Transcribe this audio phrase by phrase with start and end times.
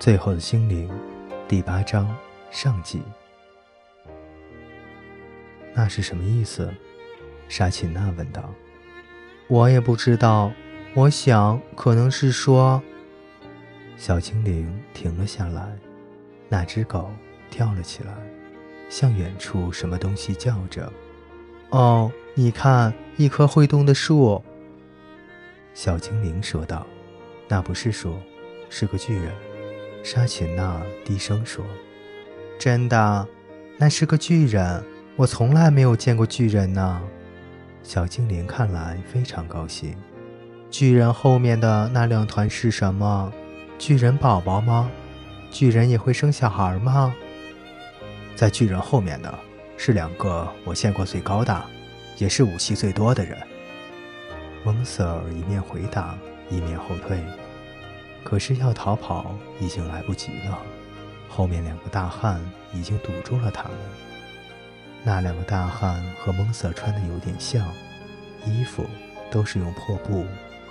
[0.00, 0.88] 最后的精灵，
[1.46, 2.16] 第八章
[2.50, 3.02] 上集。
[5.74, 6.72] 那是什么意思？
[7.50, 8.50] 沙琴娜问道。
[9.46, 10.50] 我也不知道，
[10.94, 12.82] 我想可能是说。
[13.98, 15.76] 小精灵停了下来，
[16.48, 17.10] 那只狗
[17.50, 18.14] 跳了起来，
[18.88, 20.90] 向远处什么东西叫着。
[21.68, 24.42] 哦，你看，一棵会动的树。
[25.74, 26.86] 小精灵说道
[27.48, 28.16] ：“那不是树，
[28.70, 29.30] 是个巨人。”
[30.02, 31.64] 沙琴娜低声说
[32.58, 33.28] ：“真的，
[33.76, 34.82] 那是个巨人。
[35.16, 37.02] 我从来没有见过巨人呢。”
[37.82, 39.94] 小精灵看来非常高兴。
[40.70, 43.32] 巨人后面的那两团是什么？
[43.78, 44.90] 巨人宝宝吗？
[45.50, 47.14] 巨人也会生小孩吗？
[48.36, 49.38] 在巨人后面的
[49.76, 51.64] 是两个我见过最高大，
[52.16, 53.36] 也是武器最多的人。
[54.64, 56.16] 蒙瑟尔一面回答，
[56.50, 57.18] 一面后退。
[58.22, 60.58] 可是要逃跑已经来不及了，
[61.28, 62.40] 后面两个大汉
[62.72, 63.72] 已经堵住了他们。
[65.02, 67.66] 那两个大汉和蒙瑟穿的有点像，
[68.44, 68.84] 衣服
[69.30, 70.26] 都是用破布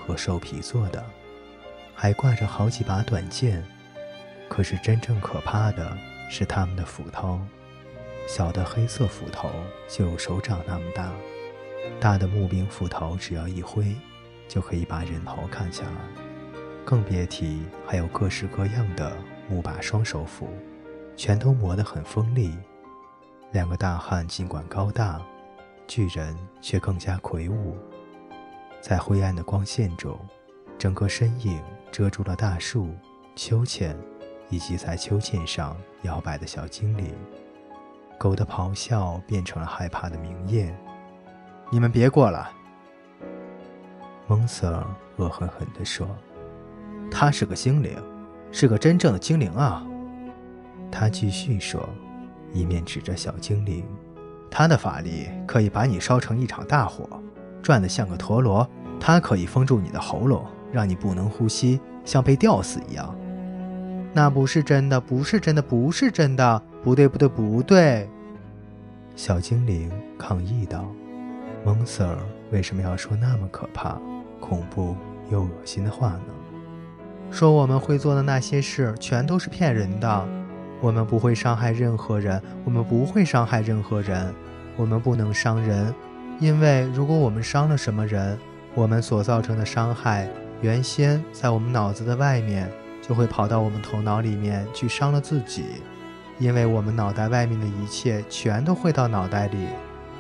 [0.06, 1.04] 和兽皮做的，
[1.96, 3.66] 还挂着好几把短剑。
[4.48, 5.98] 可是真正可怕的
[6.30, 7.40] 是他们的斧头，
[8.28, 9.50] 小的黑色斧头
[9.88, 11.12] 就有手掌那么大，
[12.00, 13.96] 大的木柄斧头只要一挥，
[14.48, 16.29] 就可以把人头砍下来。
[16.90, 19.16] 更别提还有各式各样的
[19.48, 20.50] 木把双手斧，
[21.16, 22.58] 全都磨得很锋利。
[23.52, 25.22] 两个大汉尽管高大，
[25.86, 27.78] 巨人却更加魁梧。
[28.82, 30.20] 在灰暗的光线中，
[30.80, 32.90] 整个身影遮住了大树、
[33.36, 33.96] 秋千，
[34.50, 37.14] 以及在秋千上摇摆的小精灵。
[38.18, 40.76] 狗的咆哮变成了害怕的鸣咽。
[41.70, 42.50] 你们别过来！
[44.26, 46.08] 蒙瑟尔恶狠狠地说。
[47.12, 47.92] 他是个精灵，
[48.52, 49.86] 是个真正的精灵啊！
[50.92, 51.88] 他继续说，
[52.54, 53.84] 一面指着小精灵
[54.50, 57.08] ：“他的法力可以把你烧成一场大火，
[57.62, 58.68] 转得像个陀螺。
[59.00, 63.16] 他可以封住你的喉咙，让你不能呼吸，像被吊死一样。”
[64.14, 66.62] 那不是真的，不是真的，不是真的！
[66.84, 68.10] 不对，不对，不对！
[69.16, 70.88] 小精灵抗议道
[71.64, 72.18] ：“蒙 Sir
[72.52, 74.00] 为什么要说那么可怕、
[74.40, 74.96] 恐怖
[75.30, 76.22] 又恶心的话呢？”
[77.32, 80.28] 说我们会做的那些事全都是骗人的，
[80.82, 84.34] 我们不会伤害任何人，我们不会伤害任何人，
[84.76, 85.94] 我们不能伤人，
[86.40, 88.38] 因为如果我们伤了什么人，
[88.74, 90.28] 我们所造成的伤害
[90.62, 92.70] 原先在我们脑子的外面，
[93.02, 95.64] 就会跑到我们头脑里面去伤了自己，
[96.40, 99.68] 因为我们脑袋外面的一切全都会到脑袋里，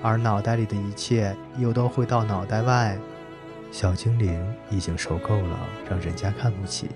[0.01, 2.97] 而脑袋里的一切又都会到脑袋外。
[3.71, 5.59] 小精灵已经受够了
[5.89, 6.89] 让人家看不起，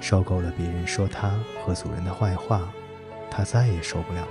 [0.00, 1.30] 受够了别人说他
[1.64, 2.68] 和主人的坏话，
[3.30, 4.28] 他再也受不了了。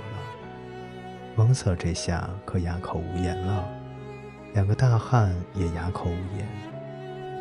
[1.34, 3.68] 蒙瑟这下可哑口无言了，
[4.54, 6.46] 两个大汉也哑口无言。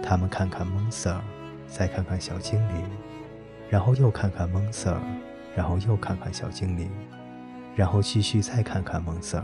[0.01, 1.19] 他们看看蒙瑟，
[1.67, 2.83] 再看看小精灵，
[3.69, 4.99] 然后又看看蒙瑟，
[5.55, 6.89] 然后又看看小精灵，
[7.75, 9.43] 然后继续再看看蒙瑟，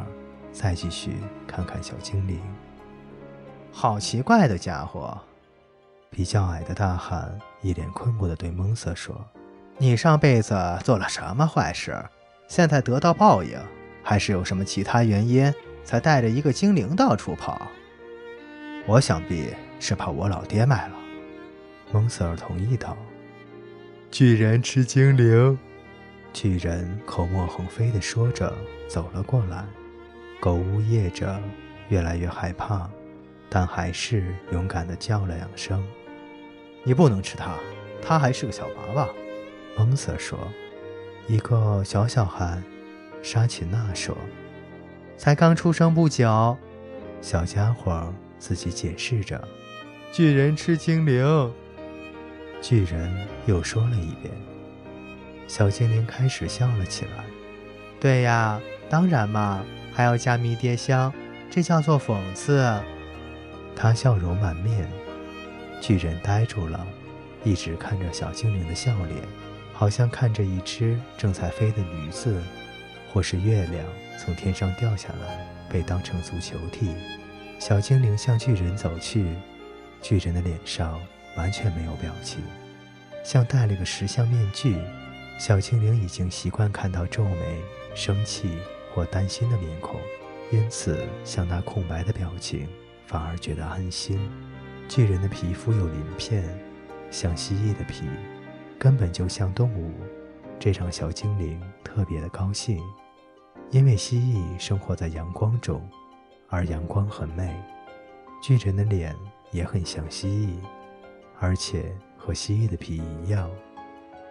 [0.51, 1.17] 再继续
[1.47, 2.39] 看看小精灵。
[3.71, 5.17] 好奇怪的家伙！
[6.09, 9.15] 比较矮的大汉一脸困惑地对蒙瑟说
[9.79, 11.97] ：“你上辈子做了什么坏事？
[12.47, 13.57] 现在得到报应，
[14.03, 15.51] 还是有什么其他原因
[15.85, 17.61] 才带着一个精灵到处跑？”
[18.85, 19.47] 我想必
[19.79, 20.95] 是怕我老爹卖了。
[21.93, 22.97] 蒙瑟尔同意道
[24.11, 25.57] ：“巨人吃精灵。”
[26.33, 28.53] 巨人口沫横飞地说着，
[28.89, 29.65] 走了过来。
[30.39, 31.39] 狗呜咽着，
[31.89, 32.89] 越来越害怕。
[33.53, 35.85] 但还是勇敢地叫了两声。
[36.85, 37.57] 你不能吃它，
[38.01, 39.09] 它还是个小娃娃。
[39.77, 40.39] 蒙瑟说
[41.27, 42.61] ：“一个小小孩。”
[43.21, 44.17] 沙琪娜说
[45.17, 46.57] ：“才刚出生不久。”
[47.21, 49.45] 小家伙自己解释着
[50.13, 51.53] ：“巨人吃精灵。”
[52.61, 54.33] 巨人又说了一遍。
[55.45, 57.25] 小精灵开始笑了起来
[57.99, 59.61] ：“对呀，当然嘛，
[59.93, 61.13] 还要加迷迭香，
[61.49, 62.73] 这叫做讽刺。”
[63.75, 64.89] 他笑容满面，
[65.81, 66.85] 巨人呆住了，
[67.43, 69.17] 一直看着小精灵的笑脸，
[69.73, 72.41] 好像看着一只正在飞的驴子，
[73.11, 73.83] 或是月亮
[74.19, 76.93] 从天上掉下来被当成足球踢。
[77.57, 79.35] 小精灵向巨人走去，
[80.01, 80.99] 巨人的脸上
[81.35, 82.41] 完全没有表情，
[83.23, 84.77] 像戴了个石像面具。
[85.39, 87.59] 小精灵已经习惯看到皱眉、
[87.95, 88.59] 生气
[88.93, 89.99] 或担心的面孔，
[90.51, 92.67] 因此像那空白的表情。
[93.11, 94.17] 反而觉得安心。
[94.87, 96.43] 巨人的皮肤有鳞片，
[97.09, 98.05] 像蜥蜴的皮，
[98.79, 99.91] 根本就像动物。
[100.57, 102.81] 这让小精灵特别的高兴，
[103.69, 105.85] 因为蜥蜴生活在阳光中，
[106.47, 107.53] 而阳光很美。
[108.41, 109.13] 巨人的脸
[109.51, 110.55] 也很像蜥蜴，
[111.39, 113.49] 而且和蜥蜴的皮一样。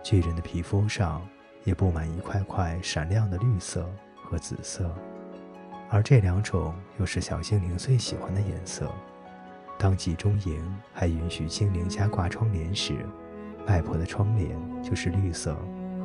[0.03, 1.21] 巨人的皮肤上
[1.65, 3.87] 也布满一块块闪亮的绿色
[4.25, 4.91] 和紫色，
[5.91, 8.91] 而这两种又是小精灵最喜欢的颜色。
[9.79, 12.95] 当集中营还允许精灵家挂窗帘时，
[13.67, 15.57] 外婆的窗帘就是绿色。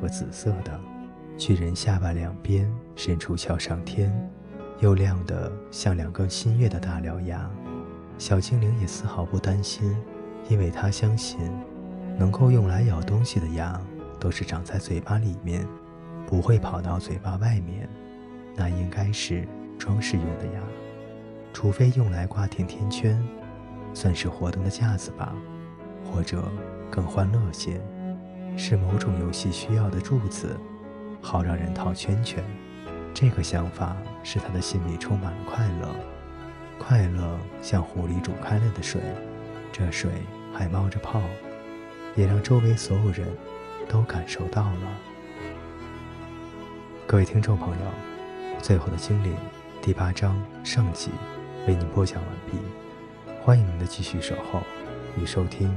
[0.02, 0.78] 和紫色的
[1.38, 4.14] 巨人下巴两边伸出翘上天，
[4.82, 7.50] 又亮得像两根新月的大獠牙。
[8.18, 9.96] 小精灵也丝毫不担心，
[10.50, 11.40] 因为他相信，
[12.20, 13.80] 能够用来咬东西的牙
[14.20, 15.66] 都是长在嘴巴里面，
[16.28, 17.88] 不会跑到嘴巴外面。
[18.54, 20.62] 那应该是装饰用的呀，
[21.54, 23.22] 除非用来挂甜甜圈，
[23.94, 25.34] 算是活动的架子吧，
[26.04, 26.44] 或者
[26.90, 27.82] 更欢乐些。
[28.58, 30.58] 是某种游戏需要的柱子，
[31.22, 32.44] 好让人套圈圈。
[33.14, 35.96] 这个想法使他的心里充满了快乐，
[36.80, 39.02] 快乐像壶里煮开了的水，
[39.74, 40.10] 这水
[40.54, 41.22] 还冒着泡，
[42.16, 43.28] 也让周围所有人
[43.90, 45.00] 都感受到了。
[47.06, 47.92] 各位听众朋友，
[48.62, 49.34] 《最后的精灵》
[49.86, 51.12] 第八章上集
[51.68, 52.58] 为您播讲完毕，
[53.44, 54.60] 欢迎您的继续守候
[55.16, 55.72] 与收听。